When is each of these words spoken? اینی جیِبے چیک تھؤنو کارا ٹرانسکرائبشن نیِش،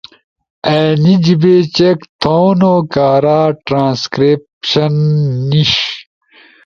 اینی 0.69 1.13
جیِبے 1.23 1.55
چیک 1.75 1.99
تھؤنو 2.21 2.73
کارا 2.93 3.39
ٹرانسکرائبشن 3.65 4.93
نیِش، 5.49 5.73